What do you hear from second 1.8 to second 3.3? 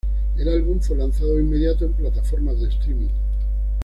en plataformas streaming.